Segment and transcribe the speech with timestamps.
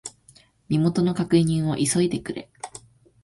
[0.67, 2.49] 身元の確認を急いでくれ。